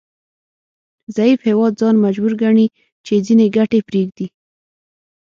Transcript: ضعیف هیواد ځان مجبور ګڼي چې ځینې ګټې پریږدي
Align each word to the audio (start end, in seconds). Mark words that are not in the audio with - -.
ضعیف 1.15 1.39
هیواد 1.49 1.73
ځان 1.81 1.95
مجبور 2.05 2.33
ګڼي 2.43 2.67
چې 3.05 3.13
ځینې 3.25 3.45
ګټې 3.57 3.79
پریږدي 3.89 4.27